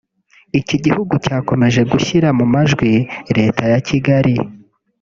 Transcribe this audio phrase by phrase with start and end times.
[0.59, 2.89] Iki gihugu cyakomeje gushyira mu majwi
[3.37, 4.35] Leta ya Kigali